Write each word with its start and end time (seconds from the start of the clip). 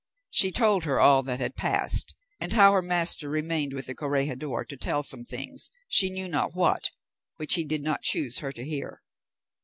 She 0.31 0.51
told 0.51 0.85
her 0.85 0.99
all 0.99 1.21
that 1.21 1.39
had 1.39 1.55
passed, 1.55 2.15
and 2.39 2.53
how 2.53 2.71
her 2.73 2.81
master 2.81 3.29
remained 3.29 3.71
with 3.73 3.85
the 3.85 3.93
corregidor 3.93 4.65
to 4.67 4.75
tell 4.75 5.03
some 5.03 5.23
things, 5.23 5.69
she 5.87 6.09
knew 6.09 6.27
not 6.27 6.55
what, 6.55 6.89
which 7.37 7.53
he 7.53 7.63
did 7.63 7.83
not 7.83 8.01
choose 8.01 8.39
her 8.39 8.51
to 8.51 8.65
hear. 8.65 9.03